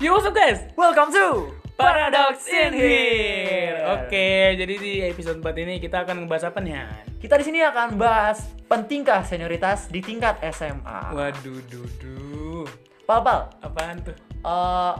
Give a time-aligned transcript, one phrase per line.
[0.00, 0.64] Yo, what's up guys?
[0.74, 3.76] Welcome to Paradox in here.
[3.92, 6.74] Oke, jadi di episode 4 ini kita akan ngebahas apa nih?
[6.76, 7.04] Han?
[7.20, 11.12] Kita di sini akan bahas pentingkah senioritas di tingkat SMA.
[11.12, 12.64] Waduh, dudu.
[13.04, 14.16] Pal, pal, Apaan tuh?
[14.40, 14.94] eh,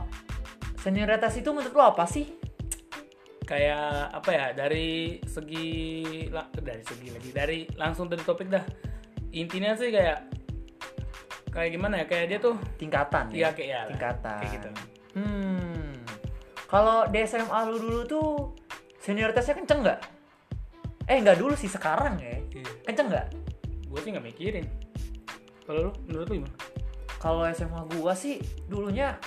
[0.77, 2.29] senioritas itu menurut lo apa sih?
[3.45, 4.47] Kayak apa ya?
[4.53, 5.67] Dari segi
[6.29, 8.63] la- dari segi lagi dari langsung dari topik dah.
[9.33, 10.40] Intinya sih kayak
[11.51, 12.05] kayak gimana ya?
[12.07, 13.49] Kayak dia tuh Tingkatan Iya, ya?
[13.53, 13.81] kayak ya.
[13.91, 14.39] Tingkatan.
[14.41, 14.71] Kayak gitu.
[15.19, 15.93] Hmm.
[16.71, 18.29] Kalau di SMA lu dulu tuh
[19.03, 20.01] senioritasnya kenceng nggak?
[21.11, 22.39] Eh nggak dulu sih sekarang ya.
[22.55, 22.71] Iya.
[22.87, 23.27] Kenceng nggak?
[23.91, 24.67] Gue sih nggak mikirin.
[25.67, 26.57] Kalau lu menurut lu gimana?
[27.21, 29.19] Kalau SMA gua sih dulunya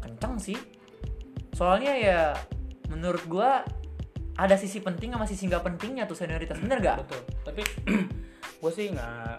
[0.00, 0.56] kenceng sih.
[1.52, 2.20] Soalnya ya
[2.88, 3.60] menurut gua
[4.40, 6.56] ada sisi penting sama sisi nggak pentingnya tuh senioritas.
[6.56, 7.04] Bener gak?
[7.04, 7.20] Betul.
[7.44, 7.62] Tapi
[8.64, 9.36] gue sih nggak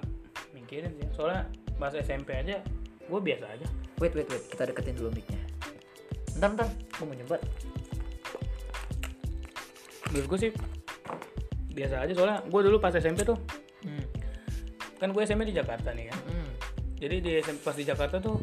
[0.53, 1.09] mikirin sih.
[1.09, 1.49] Soalnya
[1.81, 2.61] pas SMP aja
[3.01, 3.65] gue biasa aja.
[3.97, 4.43] Wait, wait, wait.
[4.47, 5.41] Kita deketin dulu mic-nya.
[6.37, 6.69] Bentar, bentar.
[6.69, 7.41] Gue mau nyebat.
[10.13, 10.51] Menurut gue sih
[11.71, 13.39] biasa aja soalnya gue dulu pas SMP tuh
[13.81, 14.05] Hmm.
[15.01, 16.19] kan gue SMP di Jakarta nih kan.
[16.29, 16.49] Hmm.
[17.01, 18.37] Jadi di SMP pas di Jakarta tuh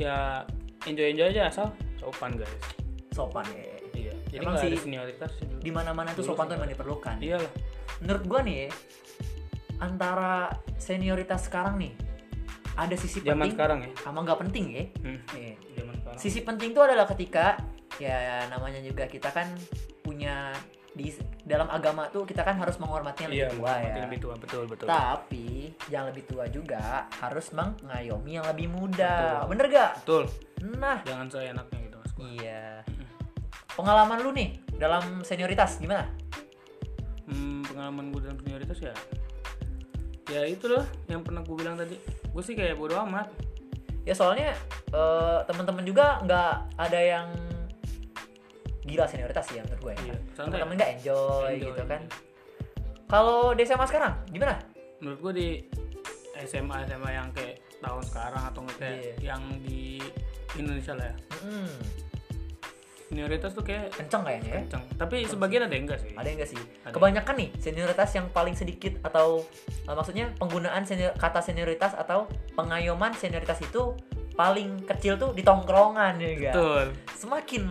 [0.00, 0.40] ya
[0.88, 1.66] enjoy enjoy aja asal
[2.00, 2.56] sopan guys.
[3.12, 3.76] Sopan ya.
[3.92, 4.14] Iya.
[4.32, 5.28] Jadi Emang sih senioritas.
[5.60, 7.16] Di mana-mana tuh Dulu sopan tuh emang diperlukan.
[7.20, 7.52] Iyalah.
[8.00, 8.72] Menurut gua nih
[9.76, 10.48] antara
[10.80, 11.92] senioritas sekarang nih
[12.76, 13.90] ada sisi Zaman penting sekarang ya.
[13.98, 14.84] sama nggak penting ya.
[15.00, 15.18] Hmm.
[15.32, 16.18] Nih, Zaman sekarang.
[16.20, 17.56] Sisi penting itu adalah ketika
[17.96, 19.48] ya namanya juga kita kan
[20.00, 20.52] punya
[20.92, 21.12] di
[21.44, 23.94] dalam agama tuh kita kan harus menghormati yang Iya, lebih tua ya.
[24.00, 24.86] lebih tua betul betul.
[24.88, 25.46] Tapi
[25.88, 29.44] yang lebih tua juga harus mengayomi yang lebih muda.
[29.44, 29.48] Betul.
[29.52, 29.90] Bener gak?
[30.00, 30.22] Betul.
[30.72, 32.12] Nah, Jangan seenaknya gitu mas.
[32.32, 32.80] iya.
[33.72, 36.08] Pengalaman lu nih dalam senioritas gimana?
[37.28, 38.94] Hmm, pengalaman gue dalam senioritas ya
[40.26, 41.94] ya itu loh yang pernah gue bilang tadi
[42.26, 43.30] gue sih kayak bodo amat
[44.02, 44.54] Ya soalnya
[44.88, 47.26] eh, teman-teman juga nggak ada yang
[48.82, 49.98] gila senioritas sih ya menurut gue ya.
[50.00, 50.46] Iya, santai.
[50.46, 52.00] Teman-teman nggak enjoy, Enjoy, gitu kan.
[52.00, 52.14] iya.
[53.06, 54.54] Kalau di SMA sekarang gimana?
[54.96, 55.48] menurut gue di
[56.40, 59.34] SMA SMA yang kayak tahun sekarang atau kayak Iya.
[59.34, 59.98] yang di
[60.54, 61.72] Indonesia lah ya Hmm,
[63.06, 64.56] senioritas tuh kayak kenceng kayaknya ya.
[64.60, 66.60] kenceng tapi sebagian ada yang enggak sih Ada yang enggak sih?
[66.82, 66.92] Ada.
[66.92, 69.46] Kebanyakan nih senioritas yang paling sedikit atau
[69.86, 73.94] eh, maksudnya penggunaan senior, kata senioritas atau pengayoman senioritas itu
[74.34, 76.52] paling kecil tuh di tongkrongan ya enggak?
[76.52, 76.84] betul
[77.14, 77.62] Semakin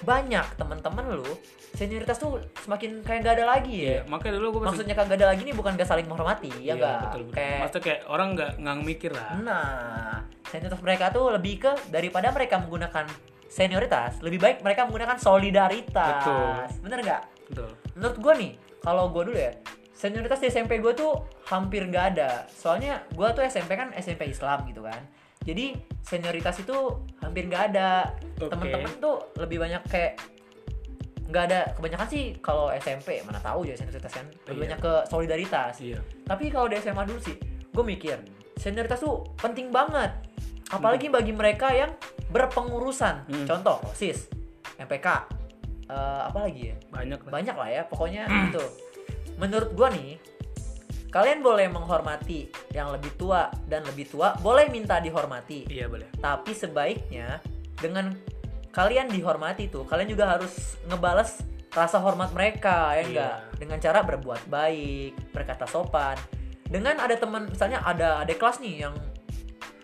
[0.00, 1.28] banyak teman-teman lu
[1.70, 4.08] senioritas tuh semakin kayak nggak ada lagi iya ya.
[4.08, 6.98] makanya dulu gue Maksudnya kagak ada lagi nih bukan gak saling menghormati ya enggak?
[7.06, 7.36] betul, betul.
[7.36, 12.32] Kayak maksudnya kayak orang nggak nggak mikir lah Nah, senioritas mereka tuh lebih ke daripada
[12.32, 13.04] mereka menggunakan
[13.50, 16.22] senioritas, lebih baik mereka menggunakan solidaritas.
[16.22, 16.86] Betul.
[16.86, 17.22] Bener nggak?
[17.50, 19.52] betul Menurut gue nih, kalau gue dulu ya,
[19.90, 21.12] senioritas di SMP gue tuh
[21.50, 22.46] hampir nggak ada.
[22.46, 25.02] Soalnya gue tuh SMP kan SMP Islam gitu kan.
[25.42, 26.76] Jadi senioritas itu
[27.18, 28.06] hampir nggak ada.
[28.38, 28.54] Oke.
[28.54, 30.14] Temen-temen tuh lebih banyak kayak
[31.26, 31.60] nggak ada.
[31.74, 34.30] Kebanyakan sih kalau SMP mana tahu ya senioritas kan.
[34.46, 34.62] Lebih Iya.
[34.62, 35.74] banyak ke solidaritas.
[35.82, 37.34] iya Tapi kalau di SMA dulu sih,
[37.66, 38.16] gue mikir
[38.54, 40.12] senioritas tuh penting banget.
[40.70, 41.90] Apalagi bagi mereka yang
[42.30, 43.26] berpengurusan.
[43.26, 43.46] Hmm.
[43.46, 44.30] Contoh, OSIS,
[44.78, 45.06] MPK,
[45.86, 46.76] eh, apa lagi ya?
[46.88, 48.64] banyak lah Banyak lah ya, pokoknya itu.
[49.36, 50.10] Menurut gue nih,
[51.10, 55.66] kalian boleh menghormati yang lebih tua dan lebih tua, boleh minta dihormati.
[55.66, 57.42] iya boleh Tapi sebaiknya
[57.74, 58.14] dengan
[58.70, 63.06] kalian dihormati tuh, kalian juga harus ngebales rasa hormat mereka ya Iya.
[63.06, 66.18] enggak dengan cara berbuat baik, berkata sopan.
[66.70, 68.94] Dengan ada teman misalnya ada adik kelas nih yang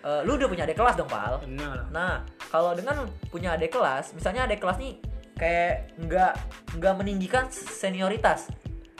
[0.02, 1.42] eh, lu udah punya adik kelas dong, Pal.
[1.42, 4.94] benar Nah, kalau dengan punya adik kelas, misalnya adik kelas nih
[5.36, 6.32] kayak nggak
[6.80, 8.48] nggak meninggikan senioritas.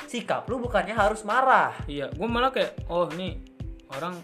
[0.07, 1.75] Sikap lu bukannya harus marah.
[1.91, 3.43] iya gue malah kayak oh ini
[3.91, 4.15] orang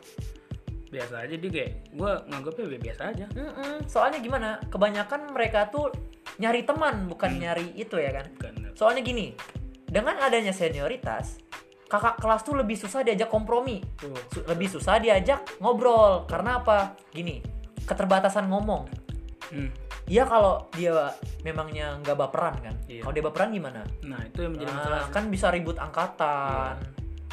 [0.93, 4.60] biasa aja dia kayak gue nganggapnya biasa aja Mm-mm, soalnya gimana?
[4.69, 5.89] Kebanyakan mereka tuh
[6.37, 8.28] nyari teman bukan nyari itu ya kan.
[8.37, 9.33] bukan Soalnya gini,
[9.89, 11.41] dengan adanya senioritas,
[11.89, 16.24] kakak kelas tuh lebih susah diajak kompromi, tuh Su- lebih susah diajak ngobrol.
[16.28, 16.97] Karena apa?
[17.13, 17.41] Gini,
[17.84, 19.02] keterbatasan ngomong.
[19.53, 19.71] Hmm.
[20.09, 21.13] Iya kalau dia
[21.45, 22.75] memangnya nggak baperan kan.
[22.89, 23.04] Iya.
[23.04, 23.84] Kalau dia baperan gimana?
[24.03, 26.75] nah itu yang menjadi Nah, masalah kan bisa ribut angkatan.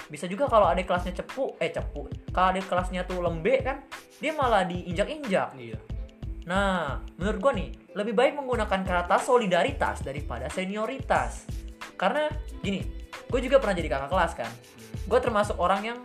[0.10, 2.12] Bisa juga kalau adik kelasnya cepu, eh cepu.
[2.36, 3.78] Kalau adik kelasnya tuh lembek kan,
[4.20, 5.54] dia malah diinjak-injak.
[5.56, 5.80] iya
[6.50, 11.46] Nah, menurut gua nih, lebih baik menggunakan kata solidaritas daripada senioritas.
[11.94, 12.26] Karena
[12.66, 12.82] gini,
[13.30, 14.52] gue juga pernah jadi kakak kelas kan.
[15.06, 16.00] Gue termasuk orang yang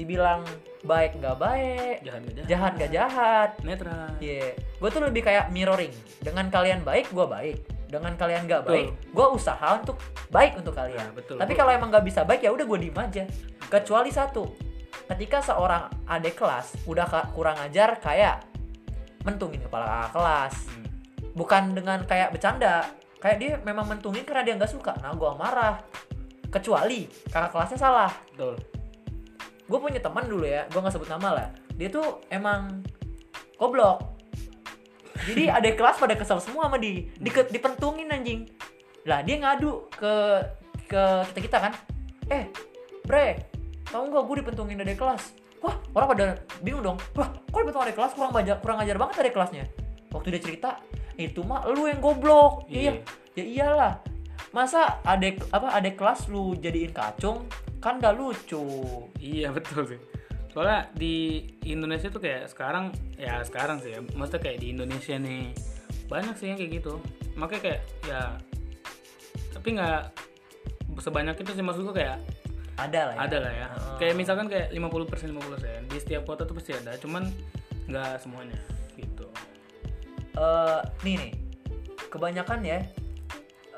[0.00, 0.40] dibilang
[0.80, 3.50] baik nggak baik, jahat gak jahat jahat nggak jahat.
[3.60, 5.92] netral Iya, gue tuh lebih kayak mirroring.
[6.24, 7.56] Dengan kalian baik, gue baik.
[7.90, 8.72] Dengan kalian nggak Betul.
[8.72, 10.00] baik, gue usaha untuk
[10.32, 11.10] baik untuk kalian.
[11.10, 11.36] Nah, betul.
[11.36, 13.24] Tapi kalau emang nggak bisa baik ya udah gue diem aja.
[13.68, 14.48] Kecuali satu,
[15.10, 18.46] ketika seorang adik kelas udah kurang ajar kayak
[19.26, 20.86] mentungin kepala kakak kelas Hmm.
[21.36, 22.88] bukan dengan kayak bercanda
[23.20, 25.82] kayak dia memang mentungin karena dia nggak suka nah gua marah
[26.48, 28.56] kecuali kakak kelasnya salah betul
[29.70, 31.48] gue punya teman dulu ya gue nggak sebut nama lah.
[31.78, 32.82] Dia tuh emang
[33.54, 34.18] goblok.
[35.30, 38.50] Jadi ada kelas pada kesel semua sama dia di, dipentungin anjing.
[39.06, 40.14] Lah dia ngadu ke
[40.90, 41.72] ke kita kita kan.
[42.26, 42.50] Eh
[43.06, 43.46] bre
[43.86, 45.38] tau nggak gue dipentungin dari kelas?
[45.62, 46.26] Wah orang pada
[46.66, 46.98] bingung dong.
[47.14, 48.12] Wah kok dipentungin dari kelas?
[48.18, 49.64] Kurang ajar kurang ajar banget dari kelasnya.
[50.10, 50.70] Waktu dia cerita
[51.14, 52.66] itu mah lu yang goblok.
[52.66, 53.06] Iya.
[53.38, 53.94] Ya iyalah.
[54.50, 57.46] Masa adek apa adek kelas lu jadiin kacung
[57.80, 58.60] kan gak lucu
[59.18, 60.00] Iya betul sih.
[60.50, 64.00] Soalnya di Indonesia tuh kayak sekarang ya sekarang sih ya.
[64.02, 65.54] Maksudnya kayak di Indonesia nih
[66.10, 66.94] banyak sih yang kayak gitu.
[67.38, 68.22] Makanya kayak ya
[69.54, 70.02] tapi nggak
[71.00, 72.18] sebanyak itu sih maksud gue kayak
[72.80, 73.66] ada lah ya ada lah ya.
[73.68, 73.96] Heeh.
[74.00, 76.96] Kayak misalkan kayak 50% 50% di setiap kota tuh pasti ada.
[76.98, 77.30] Cuman
[77.86, 78.58] nggak semuanya
[78.98, 79.26] gitu.
[80.34, 81.32] Eh, nih nih
[82.10, 82.82] kebanyakan ya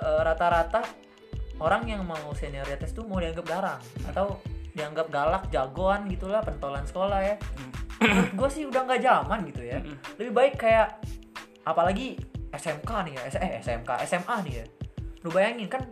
[0.00, 1.01] eh, rata-rata
[1.62, 3.80] orang yang mau senioritas tuh mau dianggap garang
[4.10, 4.42] atau
[4.74, 7.36] dianggap galak jagoan gitulah pentolan sekolah ya.
[8.02, 9.78] Menurut gue sih udah nggak zaman gitu ya.
[10.18, 10.98] Lebih baik kayak
[11.62, 12.18] apalagi
[12.50, 14.64] SMK nih ya eh SMK SMA nih ya.
[15.22, 15.86] Lu bayangin kan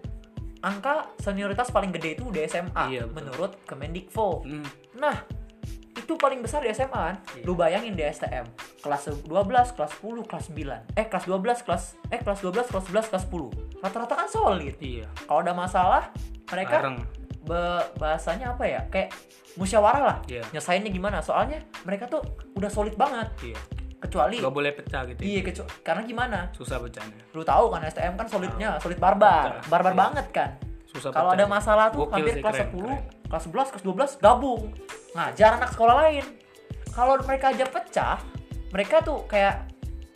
[0.60, 3.14] angka senioritas paling gede itu di SMA Iya, betul.
[3.16, 4.66] menurut Kemendikvo Hmm.
[4.98, 5.16] Nah,
[6.10, 7.16] itu paling besar di SMA kan.
[7.32, 7.46] Iya.
[7.46, 8.42] Lu bayangin di STM,
[8.82, 9.30] kelas 12,
[9.70, 10.82] kelas 10, kelas 9.
[10.92, 13.46] Eh, kelas 12, kelas eh kelas 12, kelas 11, kelas 10.
[13.78, 14.74] Rata-rata kan solid.
[14.76, 15.06] Iya.
[15.22, 16.10] Kalau ada masalah,
[16.50, 16.98] mereka Bareng.
[17.40, 18.82] be- bahasanya apa ya?
[18.90, 19.14] Kayak
[19.54, 20.16] musyawarah lah.
[20.26, 20.42] Iya.
[20.50, 21.22] Nyesainnya gimana?
[21.22, 23.30] Soalnya mereka tuh udah solid banget.
[23.44, 23.58] Iya.
[24.00, 25.20] Kecuali Gak boleh pecah gitu.
[25.20, 26.38] iya kecu- karena gimana?
[26.50, 27.22] Susah pecahnya.
[27.30, 29.62] Lu tahu kan STM kan solidnya, solid barbar.
[29.68, 30.00] Barbar Iya.
[30.00, 30.50] banget kan.
[30.90, 33.00] Susah Kalau ada masalah tuh Gokil hampir sih, kelas keren, 10, keren.
[33.30, 34.62] kelas 11, kelas 12 gabung.
[35.14, 36.26] Ngajar anak sekolah lain.
[36.90, 38.18] Kalau mereka aja pecah,
[38.70, 39.70] mereka tuh kayak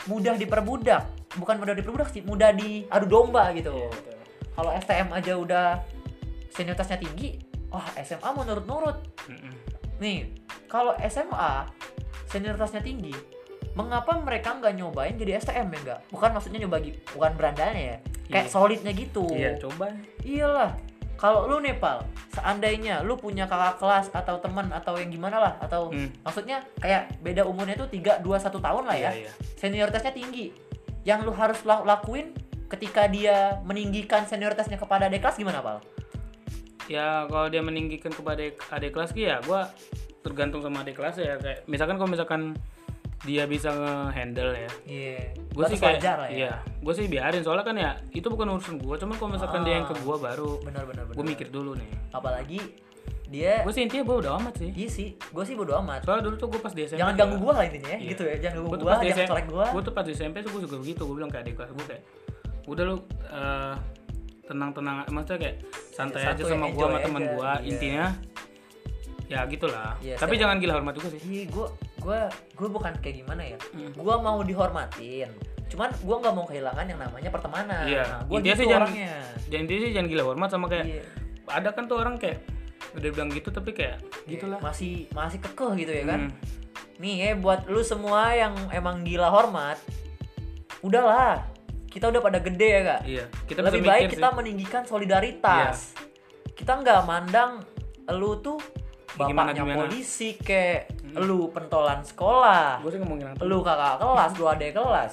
[0.07, 1.07] mudah diperbudak.
[1.35, 3.75] Bukan mudah diperbudak sih, mudah diadu domba gitu.
[3.75, 4.17] Iya, betul.
[4.55, 5.67] Kalau STM aja udah
[6.55, 7.39] senioritasnya tinggi,
[7.75, 9.03] wah SMA mau nurut-nurut.
[9.27, 9.53] Mm-mm.
[9.99, 10.31] Nih,
[10.71, 11.67] kalau SMA
[12.31, 13.15] senioritasnya tinggi,
[13.75, 16.01] mengapa mereka nggak nyobain jadi STM ya enggak?
[16.15, 16.79] Bukan maksudnya nyoba
[17.11, 17.97] bukan berandanya ya.
[18.31, 18.55] Kayak Iya.
[18.55, 19.27] solidnya gitu.
[19.35, 19.91] Iya, coba.
[20.23, 20.71] Iyalah.
[21.15, 22.03] Kalau lu Nepal,
[22.35, 26.11] seandainya lu punya kakak kelas atau teman atau yang gimana lah atau Hmm.
[26.21, 29.11] maksudnya kayak beda umurnya tuh 3 2 1 tahun lah ya.
[29.15, 29.33] Iya, iya.
[29.57, 30.51] Senioritasnya tinggi.
[31.07, 32.35] Yang lu harus la- lakuin
[32.67, 35.79] ketika dia meninggikan senioritasnya kepada adik kelas gimana, Pal?
[36.85, 38.45] ya kalau dia meninggikan kepada
[38.77, 39.73] adik kelas ya gua
[40.21, 42.43] tergantung sama adik kelas ya kayak misalkan kalau misalkan
[43.25, 45.19] dia bisa nge-handle ya Iya.
[45.33, 46.15] gue sih kayak ya.
[46.29, 49.75] iya gue sih biarin soalnya kan ya itu bukan urusan gue cuman kalau misalkan dia
[49.77, 51.17] yang ke gue baru Benar benar benar.
[51.17, 52.61] gue mikir dulu nih Apalagi
[53.27, 56.05] dia gue sih intinya gue udah amat sih iya sih, gue sih bodo amat.
[56.05, 58.09] soalnya dulu tuh gue pas di SMP Jangan ganggu gua lah intinya ya, Iya.
[58.11, 58.35] gitu ya.
[58.39, 59.65] Jangan gue ganggu di jangan colek gua.
[59.67, 61.87] gue tuh pas di SMP tuh gue juga begitu gue bilang kayak adik kelas gue
[61.89, 62.03] kayak
[62.65, 63.75] udah lu eh,
[64.45, 65.57] tenang-tenang maksudnya kayak
[65.91, 67.65] santai Ya, aja sama gue sama teman gue Iya.
[67.65, 68.05] intinya
[69.25, 71.67] ya gitulah Iya, tapi jangan gila hormat juga sih Iya, gua
[72.05, 73.59] gua gua bukan kayak gimana ya.
[73.73, 73.91] Hmm.
[73.95, 75.33] Gua mau dihormatin.
[75.67, 77.85] Cuman gua nggak mau kehilangan yang namanya pertemanan.
[77.85, 78.05] Iya.
[78.05, 79.15] Nah, Intinya gitu sih jangan- orangnya.
[79.43, 81.03] jangan intinya sih jangan gila hormat sama kayak Iya.
[81.47, 82.39] ada kan tuh orang kayak
[82.95, 86.21] udah bilang gitu tapi kayak gitulah Masih masih kekeh gitu ya kan.
[86.29, 86.37] Hmm.
[86.95, 89.81] Nih ya buat lu semua yang emang gila hormat,
[90.81, 91.43] udahlah.
[91.87, 93.01] Kita udah pada gede ya kak.
[93.05, 94.37] iya kita Lebih bisa baik mikir kita sih.
[94.37, 95.77] meninggikan solidaritas.
[96.53, 97.63] Kita nggak mandang
[98.11, 98.59] lu tuh
[99.15, 99.79] Ya, gimana, bapaknya gimana.
[99.81, 102.83] polisi kayak lu pentolan sekolah.
[102.83, 105.13] gue sih ngomongin yang lu kakak kelas, lu adik kelas.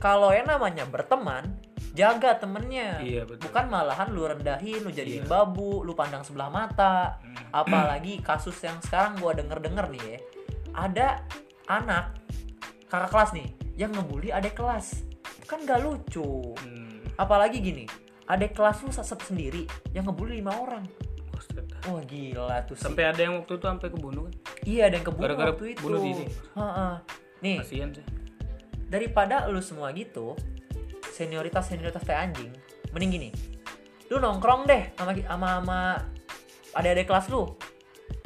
[0.00, 1.54] Kalau yang namanya berteman,
[1.94, 2.98] jaga temennya.
[3.00, 3.48] Iya, betul.
[3.48, 5.30] Bukan malahan lu rendahin, lu jadiin Iya.
[5.30, 7.22] babu, lu pandang sebelah mata.
[7.22, 7.36] Hmm.
[7.54, 10.18] Apalagi kasus yang sekarang gua denger-denger nih ya.
[10.74, 11.06] Ada
[11.70, 12.18] anak
[12.90, 13.48] kakak kelas nih
[13.78, 15.06] yang ngebully adik kelas.
[15.46, 16.52] Kan gak lucu.
[16.58, 17.00] Hmm.
[17.14, 17.86] Apalagi gini,
[18.26, 20.84] adik kelas lu se- sendiri yang ngebully lima orang.
[21.84, 22.88] Wah gila tuh sih.
[22.88, 24.32] sampai ada yang waktu itu sampai kebunuh kan
[24.64, 25.80] Iya ada yang kebunuh Gara-gara waktu itu.
[25.84, 26.26] bunuh diri.
[26.56, 26.88] Ha-ha.
[27.40, 28.04] Nih, kasihan sih.
[28.88, 30.32] Daripada lu semua gitu
[31.12, 32.50] senioritas senioritas kayak anjing
[32.90, 33.30] mending gini.
[34.08, 35.78] Lu nongkrong deh sama sama sama
[36.74, 37.44] adik-adik kelas lu.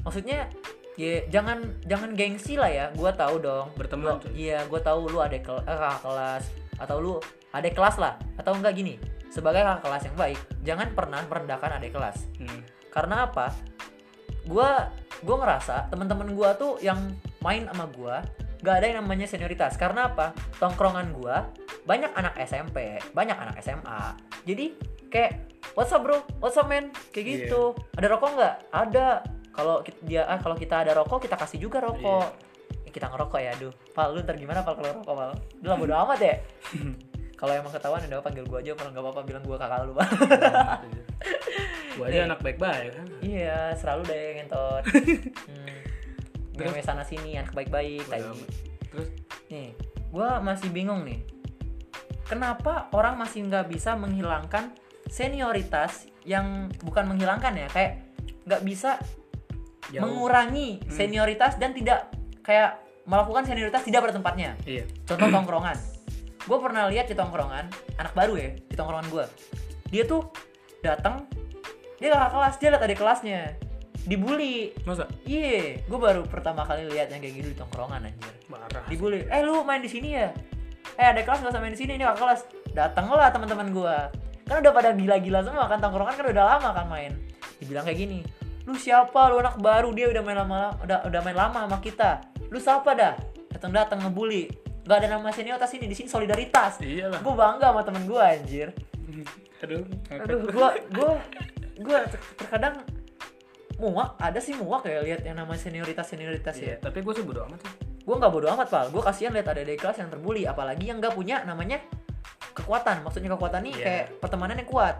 [0.07, 0.47] Maksudnya
[0.95, 2.87] ya jangan jangan gengsi lah ya.
[2.95, 3.75] Gua tahu dong.
[3.75, 6.45] Berteman, iya gua tahu lu adik kel- eh, kakak kelas
[6.79, 7.15] atau lu
[7.51, 8.15] adik kelas lah.
[8.37, 8.95] Atau enggak gini
[9.29, 12.19] sebagai kakak kelas yang baik jangan pernah merendahkan adik kelas.
[12.39, 12.63] Hmm.
[12.89, 13.53] karena apa?
[14.49, 14.89] Gua
[15.23, 18.23] gua ngerasa teman-teman gua tuh yang main sama gua
[18.59, 19.79] gak ada yang namanya senioritas.
[19.79, 20.35] Karena apa?
[20.59, 21.47] Tongkrongan gua
[21.87, 24.77] banyak anak SMP banyak anak SMA jadi
[25.09, 25.33] kayak
[25.73, 26.21] what's up bro?
[26.41, 26.93] What's up man?
[27.13, 27.35] Kayak Iya.
[27.49, 27.63] gitu.
[27.97, 28.55] Ada rokok nggak?
[28.73, 29.07] Ada.
[29.53, 32.29] Kalau dia ah, kalau kita ada rokok kita kasih juga rokok.
[32.85, 33.73] Ya, kita ngerokok ya aduh.
[33.97, 35.33] Pal lu ntar gimana pal kalau ngerokok pal?
[35.65, 36.35] Udah bodo amat ya
[37.39, 40.11] kalau emang ketahuan udah panggil gua aja kalau nggak apa-apa bilang gua kakak lu Pal.
[41.95, 43.07] Gua aja anak baik-baik kan.
[43.23, 44.83] iya selalu deh ngentot
[45.51, 45.77] hmm.
[46.59, 48.51] Ngewe sana sini anak baik-baik amat.
[48.91, 49.09] Terus
[49.49, 49.71] nih
[50.11, 51.23] gua masih bingung nih
[52.25, 54.75] kenapa orang masih nggak bisa menghilangkan
[55.09, 58.05] senioritas yang bukan menghilangkan ya kayak
[58.45, 59.01] nggak bisa
[59.89, 60.05] jauh.
[60.05, 60.91] mengurangi Hmm.
[60.93, 62.13] senioritas dan tidak
[62.45, 62.77] kayak
[63.09, 64.85] melakukan senioritas tidak pada tempatnya Iya.
[65.09, 65.77] contoh tongkrongan
[66.49, 67.69] gue pernah lihat di tongkrongan
[68.01, 69.25] anak baru ya di tongkrongan gue
[69.93, 70.25] dia tuh
[70.81, 71.29] datang
[72.01, 73.43] dia kakak kelas dia lihat adik kelasnya
[74.09, 74.73] dibully.
[74.89, 75.05] Masa?
[75.29, 78.33] iya gue baru pertama kali lihat yang kayak gitu di tongkrongan anjir.
[78.49, 78.89] Marah.
[78.89, 80.33] dibully eh lu main di sini ya?
[80.97, 82.41] Eh ada kelas gak usah main di sini ini kakak kelas.
[82.73, 84.09] Datanglah teman-teman gua.
[84.49, 87.13] Kan udah pada gila-gila semua kan tongkrongan kan udah lama kan main.
[87.61, 88.21] Dibilang kayak gini
[88.69, 89.33] lu siapa?
[89.33, 92.21] Lu anak baru dia udah main lama udah udah main lama sama kita.
[92.49, 93.17] Lu siapa dah?
[93.53, 97.21] Datang datang ngebully gak ada nama senioritas ini di sini solidaritas Iyalah.
[97.21, 98.69] gue bangga sama temen gue anjir
[99.63, 99.85] Aduh.
[100.09, 101.11] aduh gue gue
[101.79, 101.99] gue
[102.37, 102.81] terkadang
[103.77, 107.23] muak ada sih muak ya lihat yang namanya senioritas senioritas ya Iya, tapi gue sih
[107.23, 107.73] bodo amat sih.
[108.01, 110.99] gue nggak bodo amat pal gue kasihan lihat ada adik kelas yang terbully apalagi yang
[110.99, 111.79] nggak punya namanya
[112.53, 113.85] kekuatan maksudnya kekuatan nih Iya.
[113.85, 114.97] kayak pertemanan yang kuat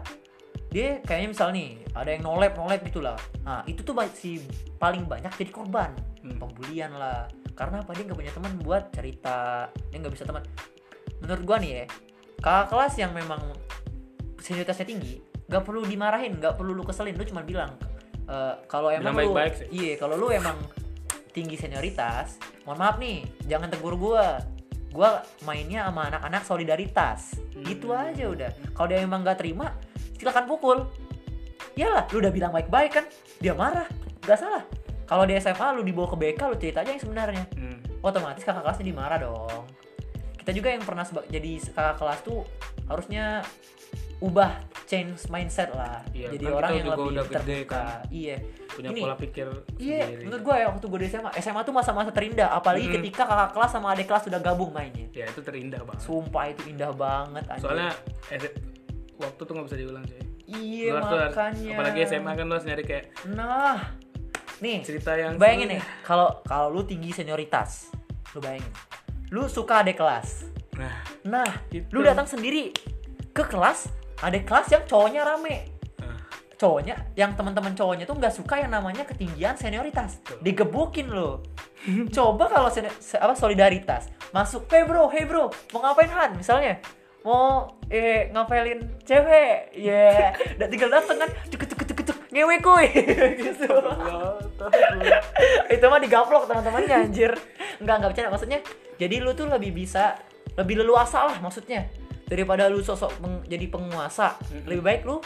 [0.69, 4.43] dia kayaknya misal nih ada yang nolep nolep gitulah nah itu tuh si
[4.77, 6.35] paling banyak jadi korban Hmm.
[6.35, 7.91] pembulian lah karena apa?
[7.91, 9.67] Dia nggak punya teman buat cerita.
[9.91, 10.43] Dia nggak bisa teman.
[11.19, 11.85] Menurut gua nih ya
[12.39, 13.43] kakak kelas yang memang
[14.39, 15.19] senioritasnya tinggi
[15.51, 17.19] nggak perlu dimarahin nggak perlu lu keselin.
[17.19, 17.75] Lu cuma bilang
[18.23, 19.67] "Eh, kalau emang Bilang lu baik-baik sih.
[19.69, 20.55] iya kalau lu emang
[21.35, 24.39] tinggi senioritas mohon maaf nih jangan tegur gua.
[24.89, 27.35] Gua mainnya sama anak-anak solidaritas.
[27.53, 28.07] Gitu Hmm.
[28.09, 28.49] aja udah.
[28.71, 29.75] Kalau dia emang nggak terima
[30.15, 30.87] silakan pukul.
[31.75, 33.05] Iyalah, lu udah bilang baik-baik kan
[33.37, 33.85] dia marah.
[34.23, 34.63] Nggak salah
[35.09, 37.81] kalau di SMA lu dibawa ke BK lu cerita aja yang sebenarnya Hmm.
[37.99, 39.65] otomatis kakak kelasnya dimarah dong
[40.37, 42.45] kita juga yang pernah jadi kakak kelas tuh
[42.85, 43.41] harusnya
[44.19, 44.51] ubah
[44.83, 47.99] change mindset lah Iya, jadi kan orang yang juga lebih udah gede, terbuka kan.
[48.09, 48.37] iya
[48.69, 49.47] Punya Ini, pola pikir
[49.77, 50.23] iya sendiri.
[50.23, 52.95] menurut gue ya waktu gue di SMA SMA tuh masa-masa terindah apalagi Hmm.
[52.95, 56.01] ketika kakak kelas sama adik kelas sudah gabung mainnya Ya itu terindah banget.
[56.01, 57.63] sumpah itu indah banget anjir.
[57.63, 57.89] Soalnya
[58.29, 58.39] eh,
[59.17, 60.19] waktu tuh nggak bisa diulang sih.
[60.49, 63.77] iya Lu harus- lu harus- makanya apalagi SMA kan lu harus nyari kayak nah
[64.59, 67.91] nih cerita yang bayangin nih kalau kalau lu tinggi senioritas
[68.31, 68.69] lu bayangin.
[69.29, 70.49] Lu suka adik kelas.
[70.73, 71.85] Nah, nah Itu.
[71.91, 72.73] lu datang sendiri
[73.29, 73.89] ke kelas
[74.19, 75.69] adik kelas yang cowoknya rame.
[76.01, 76.17] Nah,
[76.57, 80.17] cowoknya yang teman-teman cowoknya tuh nggak suka yang namanya ketinggian senioritas.
[80.41, 81.45] Digebukin lo
[82.11, 84.09] coba kalau se- apa solidaritas.
[84.29, 86.35] Masuk hey bro hey bro mau ngapain Han?
[86.35, 86.81] Misalnya.
[87.19, 89.75] Mau eh ngapelin cewek.
[89.77, 91.68] Ya udah tinggal dateng kan cuk
[92.29, 92.87] ngewe kuy.
[93.39, 93.65] Gitu.
[95.69, 97.31] Itu mah digaplok teman-temannya anjir.
[97.79, 98.29] Nggak nggak bercanda.
[98.29, 98.59] Maksudnya
[98.95, 100.17] jadi lu tuh lebih bisa
[100.55, 101.87] lebih leluasa lah maksudnya.
[102.29, 104.37] Daripada lu sosok meng- jadi penguasa.
[104.65, 105.17] Lebih baik lu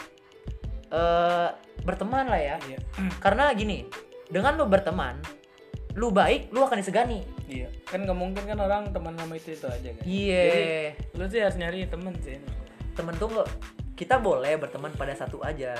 [0.88, 1.48] eh
[1.82, 2.56] berteman lah ya.
[2.62, 2.78] Iya.
[3.18, 3.84] karena gini
[4.30, 5.18] dengan lu berteman
[5.94, 7.20] lu baik lu akan disegani.
[7.44, 7.68] Iya.
[7.84, 10.04] Kan nggak mungkin kan orang teman sama itu itu aja kan.
[10.06, 10.42] iya.
[10.48, 10.62] Jadi
[11.14, 12.38] lu sih harus nyari temen sih.
[12.94, 13.50] temen tuh nggak-
[13.94, 15.74] kita boleh berteman pada satu aja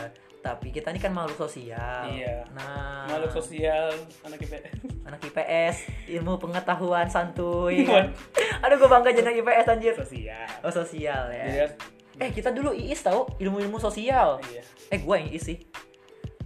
[0.44, 2.44] tapi kita ini kan makhluk sosial Iya.
[2.52, 3.88] nah Makhluk sosial
[4.20, 4.76] anak IPS.
[5.08, 5.76] anak IPS
[6.12, 8.12] ilmu pengetahuan santuy What?
[8.60, 10.44] aduh gue bangga jadi anak IPS anjir sosial.
[10.60, 11.72] oh sosial ya harus
[12.14, 14.60] eh kita dulu IIS tau ilmu-ilmu sosial iya.
[14.92, 15.58] eh gue yang IIS sih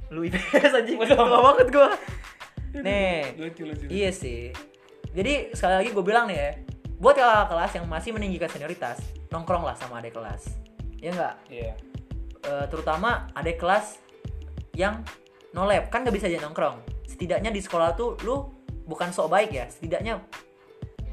[0.08, 1.88] lu IPS anjing lama banget gue
[2.78, 3.84] nih Lucu lucu.
[3.88, 4.52] Iya sih.
[5.16, 6.50] Jadi sekali lagi gue bilang nih ya,
[7.00, 9.00] buat kakak kelas yang masih meninggikan senioritas,
[9.32, 10.52] nongkrong lah sama adik kelas.
[11.00, 11.34] Ya enggak?
[11.48, 11.72] Iya.
[12.66, 13.98] Terutama adik kelas
[14.72, 15.02] yang
[15.50, 16.78] nolep kan nggak bisa aja nongkrong.
[17.04, 18.48] Setidaknya di sekolah tuh lu
[18.84, 20.22] bukan sok baik ya, setidaknya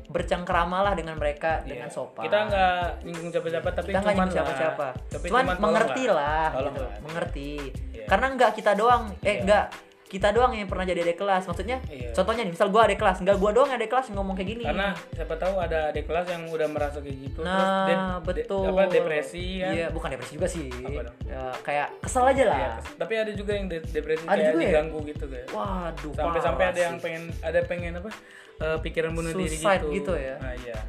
[0.06, 1.96] bercengkerama lah dengan mereka dengan Iya.
[1.96, 2.24] sopan.
[2.24, 4.86] Kita nggak nyinggung siapa-siapa tapi kita nggak cuman nyinggung siapa-siapa.
[4.86, 5.20] lah.
[5.20, 6.84] Cuman, tolong mengerti lah, Tolong gitu.
[6.84, 6.96] lah.
[7.02, 7.52] mengerti.
[7.92, 8.06] Iya.
[8.06, 9.42] Karena nggak kita doang, eh Iya.
[9.44, 9.66] nggak
[10.06, 11.44] kita doang yang pernah jadi adik kelas.
[11.44, 12.14] Maksudnya, Iya.
[12.14, 14.64] contohnya nih, misal gua adik kelas, nggak gua doang yang adik kelas ngomong kayak gini.
[14.64, 18.22] Karena siapa tahu ada adik kelas yang udah merasa kayak gitu Nah, terus de- de-
[18.24, 18.64] betul.
[18.68, 19.72] apa depresi kan.
[19.72, 20.68] Iya, bukan depresi juga sih.
[20.70, 21.16] Apa dong?
[21.26, 22.58] Ya, kayak kesel aja lah.
[22.58, 24.70] Iya, tapi ada juga yang de- depresi Ada kayak juga ya?
[24.70, 25.48] diganggu gitu kayak.
[25.50, 28.10] Waduh, Sampai-sampai parah ada yang pengen ada pengen apa?
[28.56, 29.92] eh, pikiran bunuh diri Suicide gitu.
[29.92, 30.36] gitu ya?
[30.40, 30.80] Nah, iya.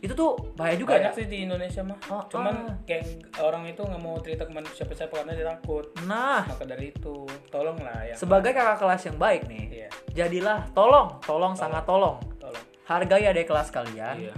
[0.00, 1.16] Itu tuh bahaya juga Banyak ya.
[1.16, 1.98] sih di Indonesia mah.
[2.08, 2.76] Oh, Cuman ah.
[2.88, 3.04] kayak
[3.36, 5.92] orang itu nggak mau cerita ke siapa-siapa karena dia takut.
[6.08, 8.14] Nah, Maka dari itu, tolonglah ya.
[8.16, 12.16] sebagai kakak kelas yang baik nih, Iya, jadilah tolong, tolong sangat tolong.
[12.40, 12.64] tolong.
[12.88, 14.16] Hargai adik kelas kalian.
[14.18, 14.34] Iya.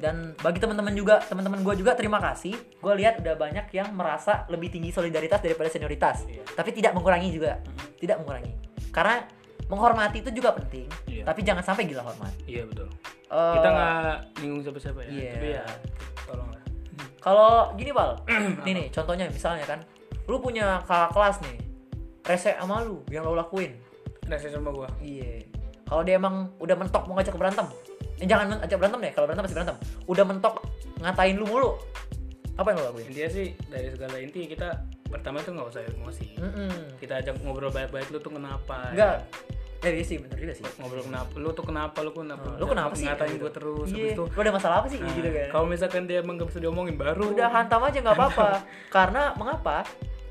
[0.00, 2.56] Dan bagi teman-teman juga, teman-teman gue juga terima kasih.
[2.80, 6.24] Gue lihat udah banyak yang merasa lebih tinggi solidaritas daripada senioritas.
[6.26, 6.42] Iya.
[6.48, 7.60] Tapi tidak mengurangi juga,
[8.00, 8.50] tidak mengurangi.
[8.90, 9.20] Karena
[9.68, 11.24] menghormati itu juga penting Iya.
[11.24, 12.92] tapi jangan sampai gila hormat iya betul
[13.32, 15.32] Eh, kita nggak nyinggung siapa-siapa ya iya.
[15.32, 15.64] tapi ya
[16.28, 16.62] tolonglah.
[17.16, 18.10] Kalau gini bal.
[18.68, 19.80] Nih nih contohnya misalnya kan
[20.28, 21.56] lu punya kakak kelas nih
[22.22, 23.72] rese sama lu yang lo lakuin.
[24.28, 24.88] Rese sama gua.
[25.00, 25.48] Iya.
[25.88, 27.66] Kalau dia emang udah mentok mau ngajak berantem
[28.20, 29.76] eh, jangan men- ajak berantem deh kalau berantem pasti berantem.
[30.04, 30.54] Udah mentok
[31.00, 31.80] ngatain lu mulu.
[32.60, 33.08] Apa yang lo lakuin?
[33.08, 34.68] Intinya sih dari segala inti kita
[35.08, 36.26] pertama itu nggak usah emosi.
[36.36, 37.00] Mm-mm.
[37.00, 40.64] kita ajak ngobrol baik-baik lu tuh kenapa enggak ya iya sih bener juga sih.
[40.78, 42.48] Ngobrol kenapa lu tuh kenapa lu kenapa?
[42.54, 43.06] Lu kenapa sih?
[43.10, 44.14] ngatain gue terus iya.
[44.14, 45.02] itu lu ada masalah apa sih?
[45.02, 45.48] Nah, gitu kan.
[45.50, 47.34] kalau misalkan dia emang gak bisa diomongin baru.
[47.34, 48.48] Udah hantam aja nggak apa-apa.
[48.94, 49.82] Karena mengapa?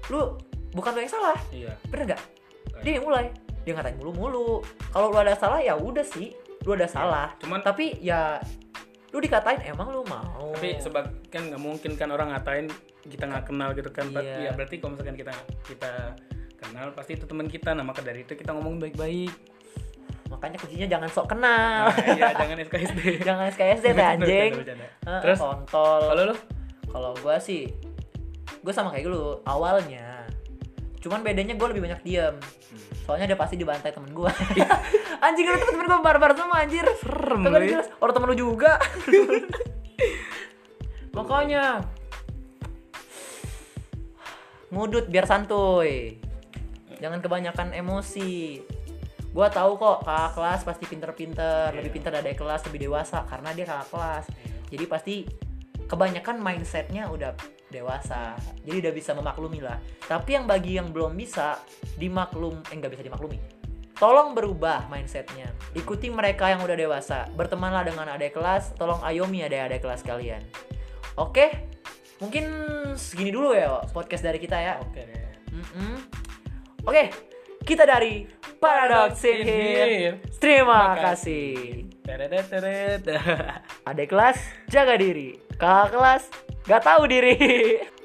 [0.08, 0.40] Lu
[0.72, 1.38] bukan lu yang salah.
[1.52, 1.76] Iya.
[1.92, 2.22] Bener nggak?
[2.86, 3.28] Dia yang mulai.
[3.68, 4.64] Dia ngatain mulu-mulu.
[4.96, 6.32] Kalau lu ada salah ya udah sih.
[6.64, 7.36] Lu ada salah.
[7.44, 8.40] Cuman tapi ya
[9.12, 10.56] lu dikatain emang lu mau?
[10.56, 12.72] Tapi sebab kan nggak mungkin kan orang ngatain
[13.06, 14.50] kita nggak kenal gitu kan Iya.
[14.50, 15.34] ya berarti kalau misalkan kita
[15.66, 16.14] kita
[16.62, 19.34] kenal pasti itu teman kita nah maka dari itu kita ngomong baik-baik.
[20.32, 21.92] Makanya kuncinya jangan sok kenal.
[21.92, 24.52] Nah, iya jangan SKSD jangan SKSD teh anjing.
[24.56, 24.88] Bercanda, bercanda.
[25.04, 25.38] Heeh, terus?
[25.42, 26.02] kontol.
[26.08, 26.36] Kalau lu?
[26.92, 27.68] Kalau gua sih
[28.62, 30.30] gue sama kayak lu awalnya.
[31.02, 32.38] Cuman bedanya gue lebih banyak diem.
[33.10, 34.32] Soalnya dia pasti dibantai temen gue
[35.26, 36.86] anjing lu temen gue barbar semua anjir.
[37.02, 37.82] Serem ya.
[37.82, 37.88] jelas.
[37.98, 38.78] Orang temen lu juga.
[41.18, 41.84] Makanya
[44.72, 46.16] ngudut biar santuy
[47.02, 48.62] jangan kebanyakan emosi.
[49.32, 51.74] Gua tahu kok kakak kelas pasti pinter-pinter.
[51.74, 54.26] Lebih pinter dari kelas lebih dewasa karena dia kakak kelas.
[54.70, 55.16] Jadi pasti
[55.90, 57.36] kebanyakan mindsetnya udah
[57.72, 58.38] dewasa.
[58.64, 59.80] Jadi udah bisa memaklumi lah.
[60.06, 61.60] Tapi yang bagi yang belum bisa
[61.98, 63.40] dimaklum eh nggak bisa dimaklumi.
[63.96, 65.52] Tolong berubah mindsetnya.
[65.78, 67.30] Ikuti mereka yang udah dewasa.
[67.38, 68.76] Bertemanlah dengan adik kelas.
[68.76, 70.42] Tolong ayomi adik-adik kelas kalian.
[71.16, 71.70] Oke?
[72.18, 72.46] Mungkin
[72.98, 74.74] segini dulu ya podcast dari kita ya.
[74.82, 75.22] Oke deh.
[75.54, 76.21] Mm-mm.
[76.86, 78.26] Oke kita dari
[78.62, 80.18] Paradox in here.
[80.38, 81.86] Terima kasih.
[83.90, 84.38] adik kelas
[84.70, 85.38] jaga diri.
[85.58, 86.24] Kakak kelas
[86.66, 87.38] gak tahu diri